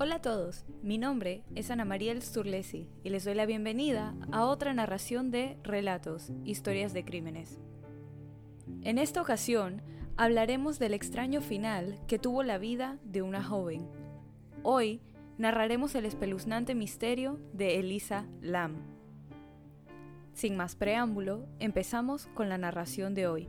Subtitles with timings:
[0.00, 4.44] Hola a todos, mi nombre es Ana Mariel Sturlesi y les doy la bienvenida a
[4.44, 7.58] otra narración de Relatos, Historias de Crímenes.
[8.82, 9.82] En esta ocasión
[10.16, 13.88] hablaremos del extraño final que tuvo la vida de una joven.
[14.62, 15.00] Hoy
[15.36, 18.76] narraremos el espeluznante misterio de Elisa Lam.
[20.32, 23.48] Sin más preámbulo, empezamos con la narración de hoy.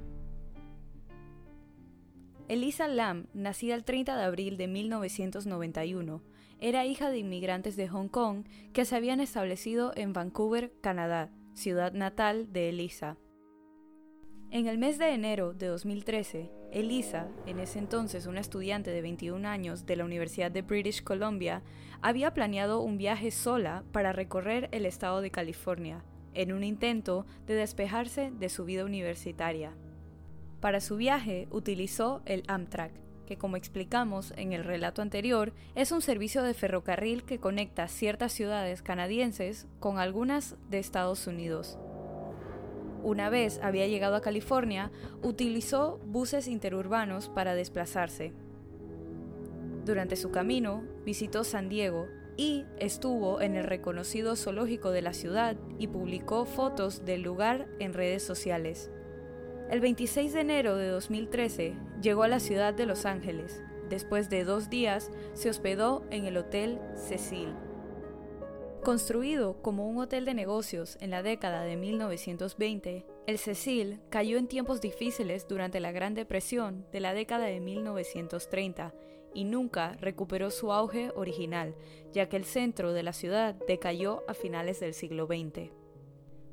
[2.48, 6.24] Elisa Lam, nacida el 30 de abril de 1991,
[6.60, 11.94] era hija de inmigrantes de Hong Kong que se habían establecido en Vancouver, Canadá, ciudad
[11.94, 13.18] natal de Elisa.
[14.52, 19.48] En el mes de enero de 2013, Elisa, en ese entonces una estudiante de 21
[19.48, 21.62] años de la Universidad de British Columbia,
[22.02, 26.04] había planeado un viaje sola para recorrer el estado de California,
[26.34, 29.76] en un intento de despejarse de su vida universitaria.
[30.60, 32.92] Para su viaje utilizó el Amtrak,
[33.30, 38.34] que como explicamos en el relato anterior, es un servicio de ferrocarril que conecta ciertas
[38.34, 41.78] ciudades canadienses con algunas de Estados Unidos.
[43.04, 48.34] Una vez había llegado a California, utilizó buses interurbanos para desplazarse.
[49.86, 55.56] Durante su camino, visitó San Diego y estuvo en el reconocido zoológico de la ciudad
[55.78, 58.90] y publicó fotos del lugar en redes sociales.
[59.70, 63.62] El 26 de enero de 2013 llegó a la ciudad de Los Ángeles.
[63.90, 67.54] Después de dos días se hospedó en el Hotel Cecil.
[68.84, 74.48] Construido como un hotel de negocios en la década de 1920, el Cecil cayó en
[74.48, 78.94] tiempos difíciles durante la Gran Depresión de la década de 1930
[79.34, 81.76] y nunca recuperó su auge original,
[82.14, 85.79] ya que el centro de la ciudad decayó a finales del siglo XX.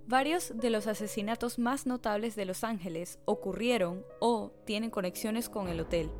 [0.08, 5.80] Varios de los asesinatos más notables de Los Ángeles ocurrieron o tienen conexiones con el
[5.80, 6.10] hotel.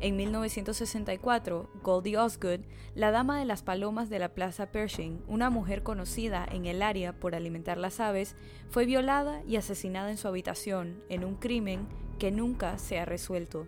[0.00, 2.60] En 1964, Goldie Osgood,
[2.94, 7.12] la dama de las palomas de la Plaza Pershing, una mujer conocida en el área
[7.12, 8.36] por alimentar las aves,
[8.68, 11.88] fue violada y asesinada en su habitación en un crimen
[12.20, 13.66] que nunca se ha resuelto.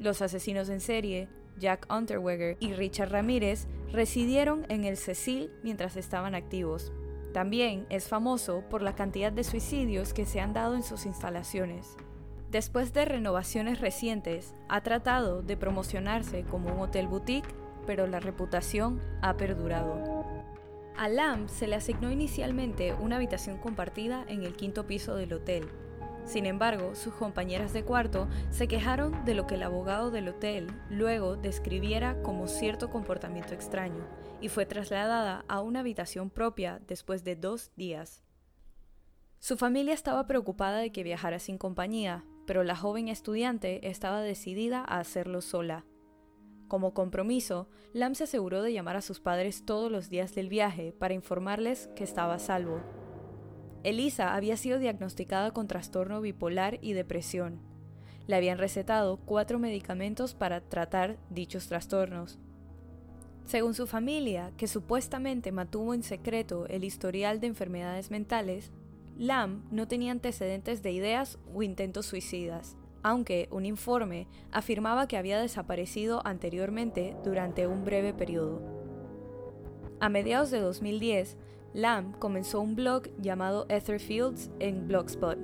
[0.00, 6.34] Los asesinos en serie, Jack Unterweger y Richard Ramírez, residieron en el Cecil mientras estaban
[6.34, 6.92] activos,
[7.34, 11.96] también es famoso por la cantidad de suicidios que se han dado en sus instalaciones.
[12.52, 17.52] Después de renovaciones recientes, ha tratado de promocionarse como un hotel boutique,
[17.88, 20.24] pero la reputación ha perdurado.
[20.96, 25.68] A Lamb se le asignó inicialmente una habitación compartida en el quinto piso del hotel,
[26.24, 30.68] sin embargo, sus compañeras de cuarto se quejaron de lo que el abogado del hotel
[30.88, 34.06] luego describiera como cierto comportamiento extraño
[34.40, 38.22] y fue trasladada a una habitación propia después de dos días.
[39.38, 44.80] Su familia estaba preocupada de que viajara sin compañía, pero la joven estudiante estaba decidida
[44.80, 45.84] a hacerlo sola.
[46.68, 50.94] Como compromiso, Lam se aseguró de llamar a sus padres todos los días del viaje
[50.98, 53.03] para informarles que estaba a salvo.
[53.84, 57.60] Elisa había sido diagnosticada con trastorno bipolar y depresión.
[58.26, 62.38] Le habían recetado cuatro medicamentos para tratar dichos trastornos.
[63.44, 68.72] Según su familia, que supuestamente mantuvo en secreto el historial de enfermedades mentales,
[69.18, 75.38] Lam no tenía antecedentes de ideas o intentos suicidas, aunque un informe afirmaba que había
[75.38, 78.62] desaparecido anteriormente durante un breve periodo.
[80.00, 81.36] A mediados de 2010,
[81.74, 85.36] Lam comenzó un blog llamado Etherfields en Blogspot.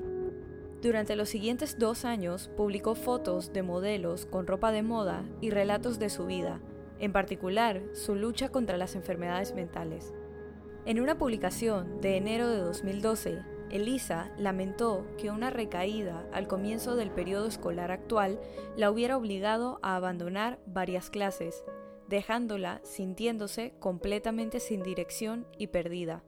[0.81, 5.99] Durante los siguientes dos años publicó fotos de modelos con ropa de moda y relatos
[5.99, 6.61] de su vida,
[7.01, 10.15] en particular su lucha contra las enfermedades mentales.
[10.87, 17.11] En una publicación de enero de 2012, Elisa lamentó que una recaída al comienzo del
[17.11, 18.39] periodo escolar actual
[18.77, 21.65] la hubiera obligado a abandonar varias clases
[22.11, 26.23] dejándola sintiéndose completamente sin dirección y perdida.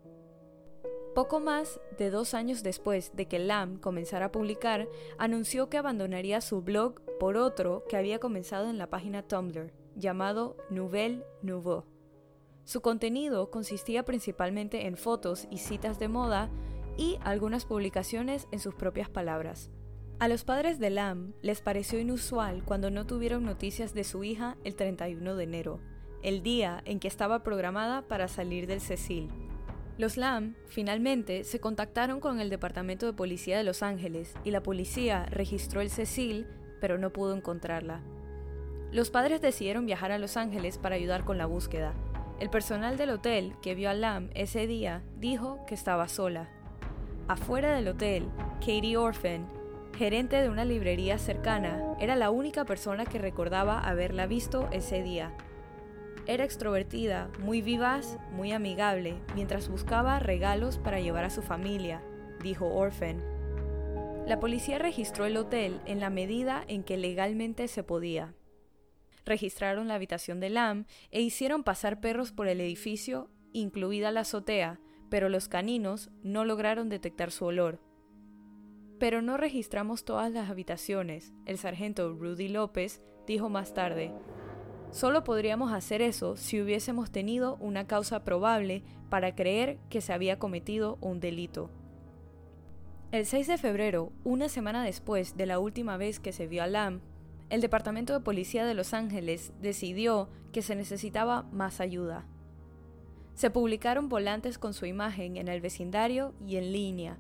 [1.15, 4.89] Poco más de dos años después de que Lam comenzara a publicar,
[5.19, 10.57] anunció que abandonaría su blog por otro que había comenzado en la página Tumblr, llamado
[10.71, 11.85] Nouvelle Nouveau.
[12.65, 16.49] Su contenido consistía principalmente en fotos y citas de moda
[16.97, 19.71] y algunas publicaciones en sus propias palabras.
[20.19, 24.57] A los padres de Lam les pareció inusual cuando no tuvieron noticias de su hija
[24.63, 25.81] el 31 de enero,
[26.23, 29.29] el día en que estaba programada para salir del Cecil.
[29.99, 34.63] Los Lam finalmente se contactaron con el Departamento de Policía de Los Ángeles y la
[34.63, 36.47] policía registró el Cecil,
[36.81, 38.01] pero no pudo encontrarla.
[38.93, 41.95] Los padres decidieron viajar a Los Ángeles para ayudar con la búsqueda.
[42.41, 46.49] El personal del hotel que vio a Lam ese día dijo que estaba sola.
[47.29, 48.29] Afuera del hotel,
[48.61, 49.62] Katie Orphan
[49.97, 55.33] gerente de una librería cercana, era la única persona que recordaba haberla visto ese día.
[56.27, 62.01] era extrovertida, muy vivaz, muy amigable, mientras buscaba regalos para llevar a su familia,
[62.41, 63.21] dijo Orphan.
[64.27, 68.35] La policía registró el hotel en la medida en que legalmente se podía.
[69.25, 74.79] Registraron la habitación de Lam e hicieron pasar perros por el edificio, incluida la azotea,
[75.11, 77.81] pero los caninos no lograron detectar su olor.
[79.03, 84.13] Pero no registramos todas las habitaciones, el sargento Rudy López dijo más tarde.
[84.93, 90.39] Solo podríamos hacer eso si hubiésemos tenido una causa probable para creer que se había
[90.39, 91.69] cometido un delito.
[93.11, 96.69] El 6 de febrero, una semana después de la última vez que se vio a
[96.69, 97.01] Lam,
[97.51, 102.29] el Departamento de Policía de Los Ángeles decidió que se necesitaba más ayuda.
[103.35, 107.19] Se publicaron volantes con su imagen en el vecindario y en línea,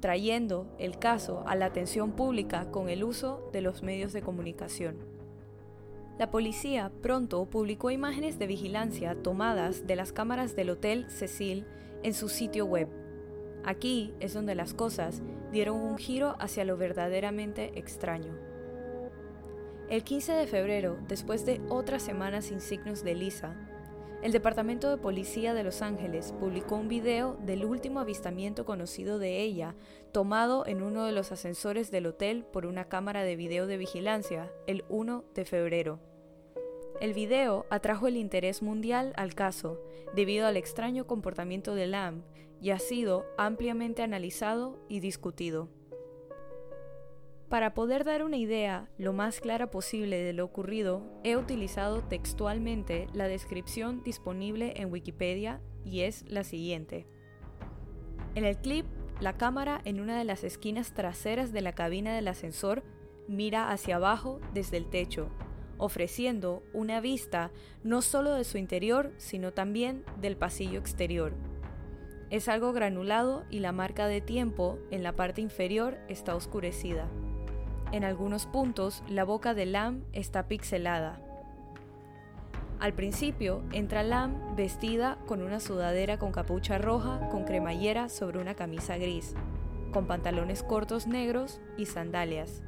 [0.00, 4.96] trayendo el caso a la atención pública con el uso de los medios de comunicación.
[6.18, 11.64] La policía pronto publicó imágenes de vigilancia tomadas de las cámaras del Hotel Cecil
[12.02, 12.88] en su sitio web.
[13.64, 18.34] Aquí es donde las cosas dieron un giro hacia lo verdaderamente extraño.
[19.88, 23.56] El 15 de febrero, después de otras semanas sin signos de Lisa,
[24.22, 29.40] el Departamento de Policía de Los Ángeles publicó un video del último avistamiento conocido de
[29.40, 29.74] ella,
[30.12, 34.52] tomado en uno de los ascensores del hotel por una cámara de video de vigilancia
[34.66, 36.00] el 1 de febrero.
[37.00, 39.80] El video atrajo el interés mundial al caso,
[40.14, 42.22] debido al extraño comportamiento de Lamb,
[42.60, 45.70] y ha sido ampliamente analizado y discutido.
[47.50, 53.08] Para poder dar una idea lo más clara posible de lo ocurrido, he utilizado textualmente
[53.12, 57.08] la descripción disponible en Wikipedia y es la siguiente.
[58.36, 58.86] En el clip,
[59.18, 62.84] la cámara en una de las esquinas traseras de la cabina del ascensor
[63.26, 65.28] mira hacia abajo desde el techo,
[65.76, 67.50] ofreciendo una vista
[67.82, 71.34] no solo de su interior, sino también del pasillo exterior.
[72.30, 77.10] Es algo granulado y la marca de tiempo en la parte inferior está oscurecida.
[77.92, 81.20] En algunos puntos, la boca de Lam está pixelada.
[82.78, 88.54] Al principio, entra Lam vestida con una sudadera con capucha roja con cremallera sobre una
[88.54, 89.34] camisa gris,
[89.92, 92.62] con pantalones cortos negros y sandalias.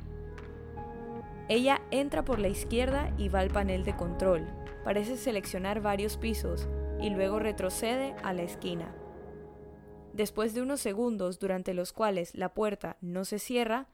[1.49, 4.47] Ella entra por la izquierda y va al panel de control.
[4.85, 6.69] Parece seleccionar varios pisos
[7.01, 8.93] y luego retrocede a la esquina.
[10.13, 13.87] Después de unos segundos durante los cuales la puerta no se cierra,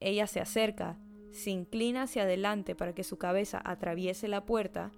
[0.00, 0.98] ella se acerca,
[1.32, 4.92] se inclina hacia adelante para que su cabeza atraviese la puerta,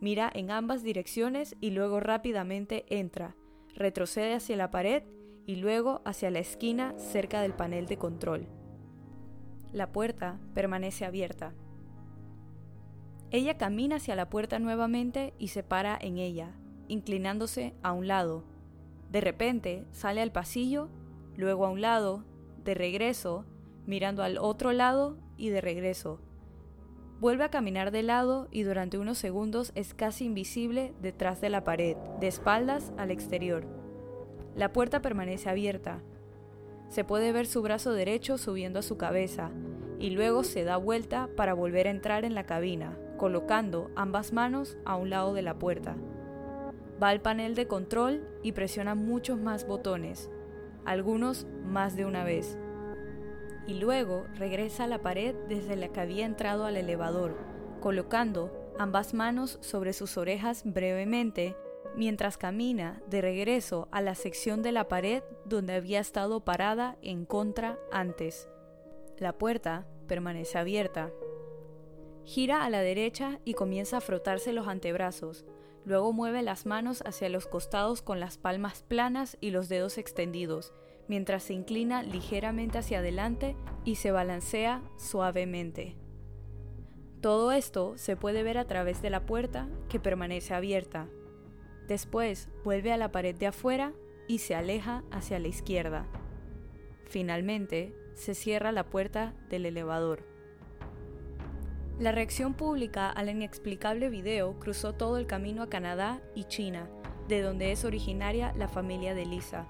[0.00, 3.36] mira en ambas direcciones y luego rápidamente entra,
[3.74, 5.04] retrocede hacia la pared
[5.46, 8.46] y luego hacia la esquina cerca del panel de control.
[9.72, 11.54] La puerta permanece abierta.
[13.30, 16.52] Ella camina hacia la puerta nuevamente y se para en ella,
[16.88, 18.44] inclinándose a un lado.
[19.10, 20.88] De repente sale al pasillo,
[21.36, 22.24] luego a un lado,
[22.64, 23.44] de regreso,
[23.86, 26.20] mirando al otro lado y de regreso.
[27.20, 31.64] Vuelve a caminar de lado y durante unos segundos es casi invisible detrás de la
[31.64, 33.66] pared, de espaldas al exterior.
[34.56, 36.00] La puerta permanece abierta.
[36.88, 39.50] Se puede ver su brazo derecho subiendo a su cabeza
[39.98, 44.78] y luego se da vuelta para volver a entrar en la cabina, colocando ambas manos
[44.86, 45.96] a un lado de la puerta.
[47.02, 50.30] Va al panel de control y presiona muchos más botones,
[50.86, 52.56] algunos más de una vez
[53.70, 57.36] y luego regresa a la pared desde la que había entrado al elevador,
[57.80, 58.50] colocando
[58.80, 61.54] ambas manos sobre sus orejas brevemente
[61.94, 67.24] mientras camina de regreso a la sección de la pared donde había estado parada en
[67.24, 68.48] contra antes.
[69.18, 71.12] La puerta permanece abierta.
[72.24, 75.46] Gira a la derecha y comienza a frotarse los antebrazos.
[75.84, 80.72] Luego mueve las manos hacia los costados con las palmas planas y los dedos extendidos,
[81.10, 85.96] mientras se inclina ligeramente hacia adelante y se balancea suavemente.
[87.20, 91.08] Todo esto se puede ver a través de la puerta que permanece abierta.
[91.88, 93.92] Después vuelve a la pared de afuera
[94.28, 96.06] y se aleja hacia la izquierda.
[97.06, 100.24] Finalmente, se cierra la puerta del elevador.
[101.98, 106.88] La reacción pública al inexplicable video cruzó todo el camino a Canadá y China,
[107.26, 109.66] de donde es originaria la familia de Lisa.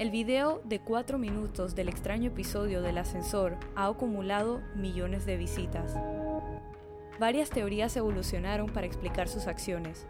[0.00, 5.94] El video de cuatro minutos del extraño episodio del ascensor ha acumulado millones de visitas.
[7.18, 10.06] Varias teorías evolucionaron para explicar sus acciones.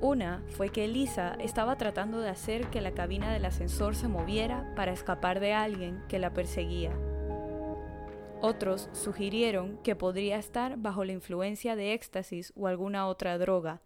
[0.00, 4.72] Una fue que Elisa estaba tratando de hacer que la cabina del ascensor se moviera
[4.74, 6.98] para escapar de alguien que la perseguía.
[8.40, 13.82] Otros sugirieron que podría estar bajo la influencia de éxtasis o alguna otra droga,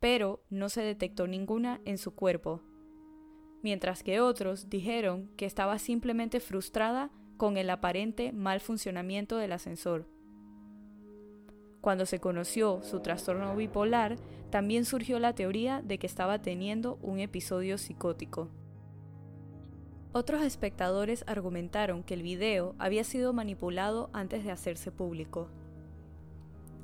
[0.00, 2.62] pero no se detectó ninguna en su cuerpo.
[3.66, 10.06] Mientras que otros dijeron que estaba simplemente frustrada con el aparente mal funcionamiento del ascensor.
[11.80, 14.18] Cuando se conoció su trastorno bipolar,
[14.50, 18.50] también surgió la teoría de que estaba teniendo un episodio psicótico.
[20.12, 25.48] Otros espectadores argumentaron que el video había sido manipulado antes de hacerse público.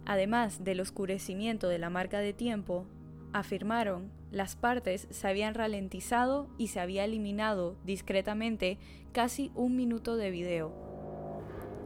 [0.05, 2.87] Además del oscurecimiento de la marca de tiempo,
[3.33, 8.79] afirmaron las partes se habían ralentizado y se había eliminado discretamente
[9.13, 10.73] casi un minuto de video.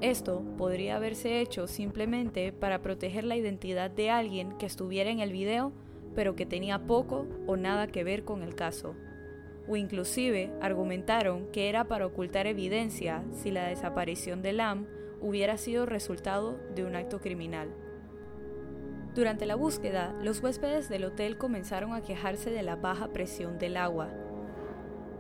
[0.00, 5.32] Esto podría haberse hecho simplemente para proteger la identidad de alguien que estuviera en el
[5.32, 5.72] video
[6.16, 8.96] pero que tenía poco o nada que ver con el caso.
[9.68, 14.86] O inclusive argumentaron que era para ocultar evidencia si la desaparición de Lam
[15.20, 17.68] hubiera sido resultado de un acto criminal.
[19.16, 23.78] Durante la búsqueda, los huéspedes del hotel comenzaron a quejarse de la baja presión del
[23.78, 24.11] agua.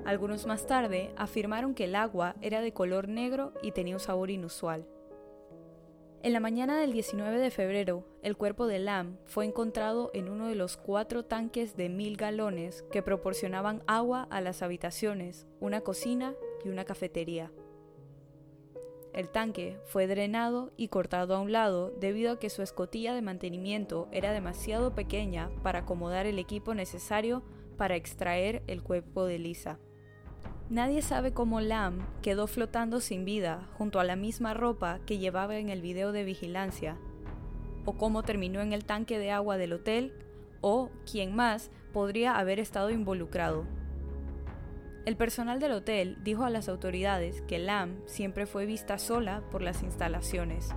[0.04, 4.30] Algunos más tarde afirmaron que el agua era de color negro y tenía un sabor
[4.30, 4.86] inusual.
[6.22, 10.48] En la mañana del 19 de febrero, el cuerpo de Lam fue encontrado en uno
[10.48, 16.34] de los cuatro tanques de mil galones que proporcionaban agua a las habitaciones, una cocina
[16.66, 17.50] y una cafetería.
[19.16, 23.22] El tanque fue drenado y cortado a un lado debido a que su escotilla de
[23.22, 27.42] mantenimiento era demasiado pequeña para acomodar el equipo necesario
[27.78, 29.78] para extraer el cuerpo de Lisa.
[30.68, 35.56] Nadie sabe cómo Lam quedó flotando sin vida junto a la misma ropa que llevaba
[35.56, 36.98] en el video de vigilancia,
[37.86, 40.12] o cómo terminó en el tanque de agua del hotel,
[40.60, 43.64] o quién más podría haber estado involucrado.
[45.06, 49.62] El personal del hotel dijo a las autoridades que Lam siempre fue vista sola por
[49.62, 50.70] las instalaciones.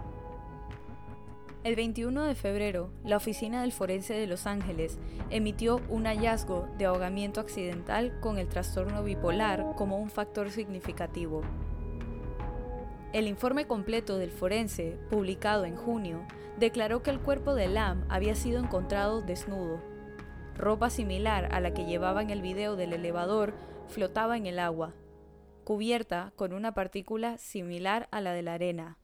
[1.64, 5.00] El 21 de febrero, la Oficina del Forense de Los Ángeles
[5.32, 11.42] emitió un hallazgo de ahogamiento accidental con el trastorno bipolar como un factor significativo.
[13.14, 16.22] El informe completo del forense, publicado en junio,
[16.60, 19.82] declaró que el cuerpo de Lam había sido encontrado desnudo.
[20.56, 23.56] Ropa similar a la que llevaba en el video del elevador
[23.90, 24.94] flotaba en el agua,
[25.64, 28.98] cubierta con una partícula similar a la de la arena.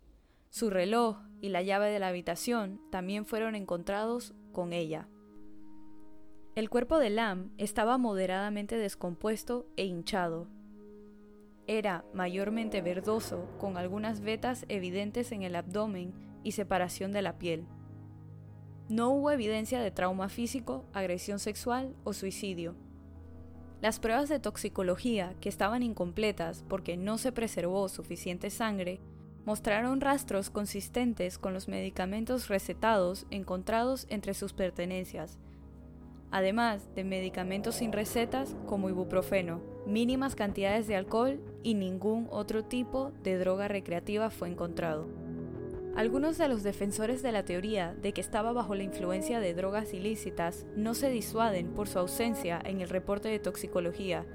[0.50, 5.10] Su reloj y la llave de la habitación también fueron encontrados con ella.
[6.56, 10.48] El cuerpo de Lam estaba moderadamente descompuesto e hinchado.
[11.68, 16.14] Era mayormente verdoso, con algunas vetas evidentes en el abdomen
[16.44, 17.68] y separación de la piel.
[18.88, 22.76] No hubo evidencia de trauma físico, agresión sexual o suicidio.
[23.86, 29.00] Las pruebas de toxicología, que estaban incompletas porque no se preservó suficiente sangre,
[29.46, 35.38] mostraron rastros consistentes con los medicamentos recetados encontrados entre sus pertenencias,
[36.32, 43.12] además de medicamentos sin recetas como ibuprofeno, mínimas cantidades de alcohol y ningún otro tipo
[43.22, 45.25] de droga recreativa fue encontrado.
[45.96, 49.94] Algunos de los defensores de la teoría de que estaba bajo la influencia de drogas
[49.94, 54.26] ilícitas no se disuaden por su ausencia en el reporte de toxicología,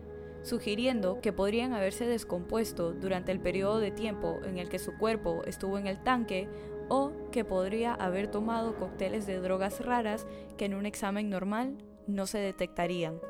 [0.42, 5.42] sugiriendo que podrían haberse descompuesto durante el periodo de tiempo en el que su cuerpo
[5.44, 6.48] estuvo en el tanque
[6.88, 10.26] o que podría haber tomado cócteles de drogas raras
[10.56, 11.76] que en un examen normal
[12.06, 13.20] no se detectarían.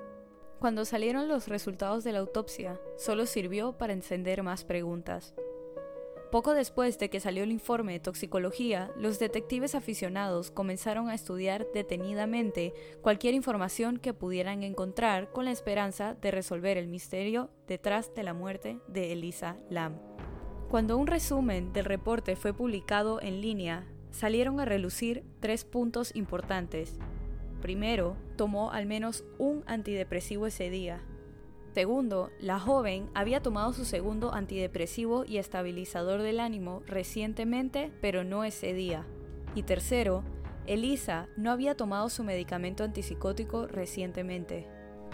[0.60, 5.34] Cuando salieron los resultados de la autopsia, solo sirvió para encender más preguntas.
[6.30, 11.66] Poco después de que salió el informe de toxicología, los detectives aficionados comenzaron a estudiar
[11.75, 12.72] detenidamente
[13.02, 18.32] cualquier información que pudieran encontrar con la esperanza de resolver el misterio detrás de la
[18.32, 19.99] muerte de Elisa Lam.
[20.70, 26.94] Cuando un resumen del reporte fue publicado en línea, salieron a relucir tres puntos importantes.
[27.60, 31.02] Primero, tomó al menos un antidepresivo ese día,
[31.75, 38.43] Segundo, la joven había tomado su segundo antidepresivo y estabilizador del ánimo recientemente, pero no
[38.43, 39.07] ese día.
[39.55, 40.25] Y tercero,
[40.67, 44.67] Elisa no había tomado su medicamento antipsicótico recientemente.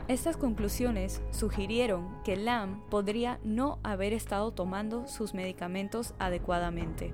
[0.08, 7.12] Estas conclusiones sugirieron que Lam podría no haber estado tomando sus medicamentos adecuadamente.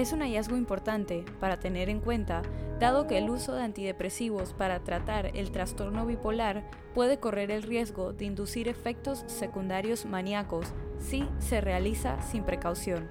[0.00, 2.40] Es un hallazgo importante para tener en cuenta,
[2.78, 6.64] dado que el uso de antidepresivos para tratar el trastorno bipolar
[6.94, 13.10] puede correr el riesgo de inducir efectos secundarios maníacos si se realiza sin precaución.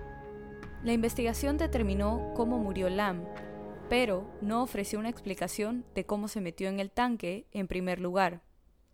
[0.83, 3.23] La investigación determinó cómo murió Lam,
[3.87, 8.41] pero no ofreció una explicación de cómo se metió en el tanque en primer lugar.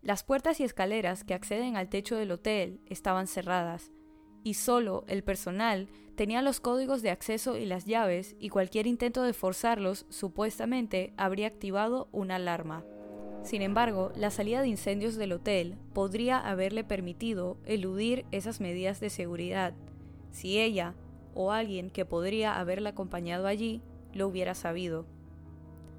[0.02, 3.90] Las puertas y escaleras que acceden al techo del hotel estaban cerradas,
[4.44, 9.22] y solo el personal tenía los códigos de acceso y las llaves y cualquier intento
[9.22, 12.84] de forzarlos supuestamente habría activado una alarma.
[13.42, 19.10] Sin embargo, la salida de incendios del hotel podría haberle permitido eludir esas medidas de
[19.10, 19.74] seguridad
[20.32, 20.94] si ella
[21.34, 23.82] o alguien que podría haberla acompañado allí
[24.12, 25.06] lo hubiera sabido.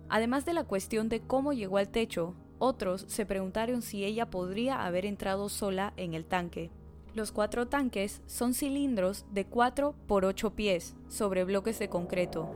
[0.09, 4.85] Además de la cuestión de cómo llegó al techo, otros se preguntaron si ella podría
[4.85, 6.71] haber entrado sola en el tanque.
[7.17, 12.51] Los cuatro tanques son cilindros de 4 por 8 pies sobre bloques de concreto.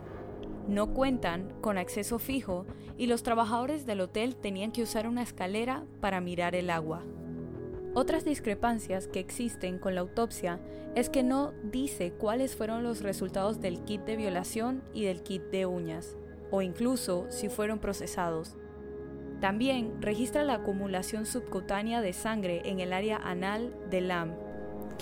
[0.68, 5.84] No cuentan con acceso fijo y los trabajadores del hotel tenían que usar una escalera
[6.00, 7.02] para mirar el agua.
[7.96, 10.60] Otras discrepancias que existen con la autopsia
[10.94, 15.42] es que no dice cuáles fueron los resultados del kit de violación y del kit
[15.46, 16.16] de uñas,
[16.52, 18.58] o incluso si fueron procesados.
[19.40, 24.36] También registra la acumulación subcutánea de sangre en el área anal de Lam,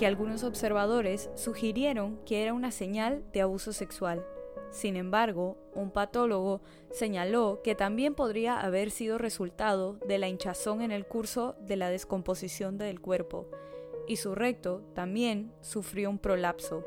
[0.00, 4.24] que algunos observadores sugirieron que era una señal de abuso sexual.
[4.70, 10.90] Sin embargo, un patólogo señaló que también podría haber sido resultado de la hinchazón en
[10.90, 13.50] el curso de la descomposición del cuerpo,
[14.08, 16.82] y su recto también sufrió un prolapso.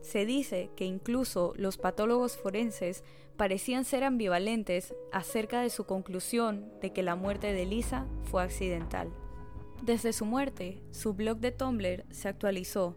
[0.00, 3.04] Se dice que incluso los patólogos forenses
[3.36, 9.12] parecían ser ambivalentes acerca de su conclusión de que la muerte de Lisa fue accidental.
[9.82, 12.96] Desde su muerte, su blog de Tumblr se actualizó,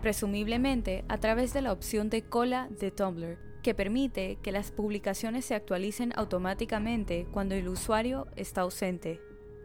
[0.00, 5.44] presumiblemente a través de la opción de cola de Tumblr, que permite que las publicaciones
[5.44, 9.20] se actualicen automáticamente cuando el usuario está ausente.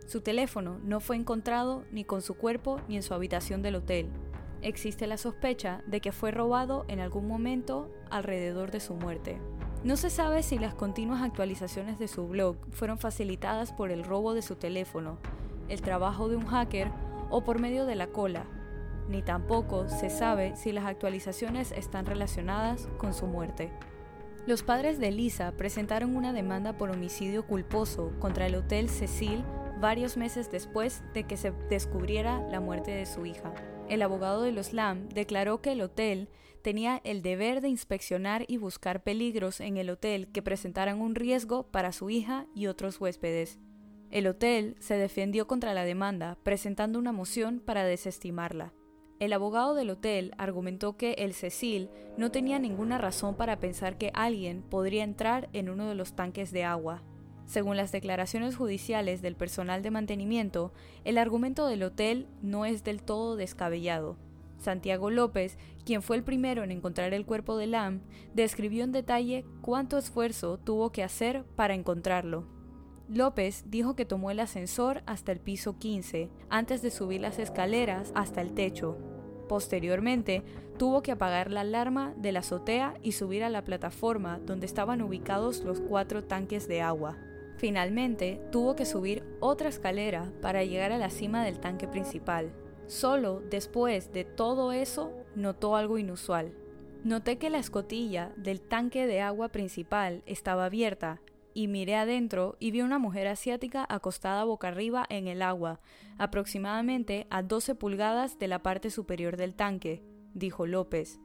[0.07, 4.09] Su teléfono no fue encontrado ni con su cuerpo ni en su habitación del hotel.
[4.63, 9.37] Existe la sospecha de que fue robado en algún momento alrededor de su muerte.
[9.83, 14.33] No se sabe si las continuas actualizaciones de su blog fueron facilitadas por el robo
[14.33, 15.19] de su teléfono,
[15.69, 16.91] el trabajo de un hacker
[17.29, 18.45] o por medio de la cola,
[19.09, 23.71] ni tampoco se sabe si las actualizaciones están relacionadas con su muerte.
[24.47, 29.43] Los padres de Lisa presentaron una demanda por homicidio culposo contra el Hotel Cecil
[29.79, 33.53] varios meses después de que se descubriera la muerte de su hija.
[33.89, 36.29] El abogado de los Lam declaró que el hotel
[36.61, 41.63] tenía el deber de inspeccionar y buscar peligros en el hotel que presentaran un riesgo
[41.63, 43.59] para su hija y otros huéspedes.
[44.15, 48.71] El hotel se defendió contra la demanda, presentando una moción para desestimarla.
[49.19, 54.11] El abogado del hotel argumentó que el Cecil no tenía ninguna razón para pensar que
[54.13, 57.03] alguien podría entrar en uno de los tanques de agua.
[57.45, 60.71] Según las declaraciones judiciales del personal de mantenimiento,
[61.03, 64.15] el argumento del hotel no es del todo descabellado.
[64.59, 67.99] Santiago López, quien fue el primero en encontrar el cuerpo de Lam,
[68.33, 72.54] describió en detalle cuánto esfuerzo tuvo que hacer para encontrarlo.
[73.07, 78.11] López dijo que tomó el ascensor hasta el piso 15 antes de subir las escaleras
[78.15, 78.97] hasta el techo.
[79.47, 80.43] Posteriormente,
[80.77, 85.03] tuvo que apagar la alarma de la azotea y subir a la plataforma donde estaban
[85.03, 87.15] ubicados los cuatro tanques de agua.
[87.57, 92.51] Finalmente, tuvo que subir otra escalera para llegar a la cima del tanque principal.
[92.87, 96.53] Solo después de todo eso notó algo inusual.
[97.03, 101.21] Noté que la escotilla del tanque de agua principal estaba abierta
[101.55, 105.79] y miré adentro y vi una mujer asiática acostada boca arriba en el agua,
[106.19, 111.19] aproximadamente a 12 pulgadas de la parte superior del tanque, dijo López.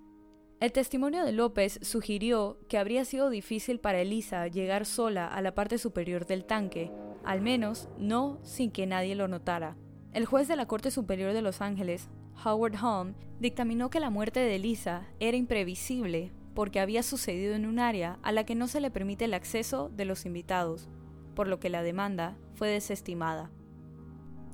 [0.61, 5.55] El testimonio de López sugirió que habría sido difícil para Elisa llegar sola a la
[5.55, 6.93] parte superior del tanque,
[7.25, 9.77] al menos no sin que nadie lo notara.
[10.13, 12.09] El juez de la Corte Superior de Los Ángeles,
[12.45, 17.79] Howard Holm, dictaminó que la muerte de Lisa era imprevisible porque había sucedido en un
[17.79, 20.89] área a la que no se le permite el acceso de los invitados,
[21.35, 23.51] por lo que la demanda fue desestimada.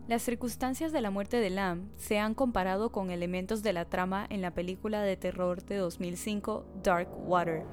[0.09, 4.24] Las circunstancias de la muerte de Lam se han comparado con elementos de la trama
[4.30, 7.64] en la película de terror de 2005 Dark Water,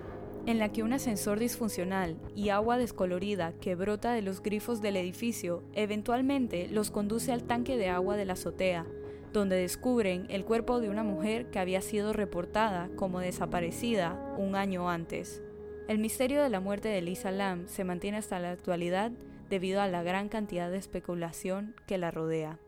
[0.48, 4.98] en la que un ascensor disfuncional y agua descolorida que brota de los grifos del
[4.98, 8.88] edificio eventualmente los conduce al tanque de agua de la azotea,
[9.34, 14.90] donde descubren el cuerpo de una mujer que había sido reportada como desaparecida un año
[14.90, 15.42] antes.
[15.88, 19.12] El misterio de la muerte de Lisa Lam se mantiene hasta la actualidad
[19.50, 22.60] debido a la gran cantidad de especulación que la rodea.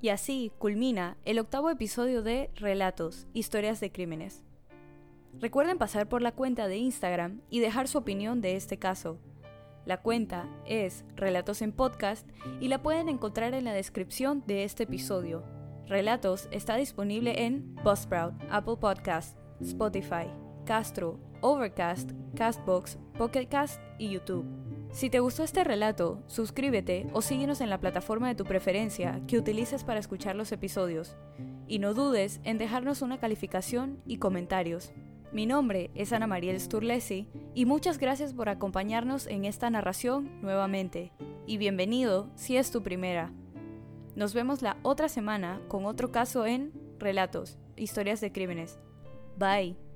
[0.00, 4.42] Y así culmina el octavo episodio de Relatos, Historias de Crímenes.
[5.38, 9.18] Recuerden pasar por la cuenta de Instagram y dejar su opinión de este caso.
[9.86, 12.28] La cuenta es Relatos en Podcast
[12.60, 15.42] y la pueden encontrar en la descripción de este episodio.
[15.86, 20.26] Relatos está disponible en Buzzsprout, Apple Podcast, Spotify,
[20.66, 24.44] Castro, Overcast, Castbox, Pocketcast y YouTube.
[24.92, 29.38] Si te gustó este relato, suscríbete o síguenos en la plataforma de tu preferencia que
[29.38, 31.16] utilices para escuchar los episodios.
[31.66, 34.92] y no dudes en dejarnos una calificación y comentarios.
[35.32, 41.12] Mi nombre es Ana María Sturlesi y muchas gracias por acompañarnos en esta narración nuevamente.
[41.46, 43.32] Y bienvenido si es tu primera.
[44.16, 48.80] Nos vemos la otra semana con otro caso en Relatos, Historias de Crímenes.
[49.38, 49.89] Bye.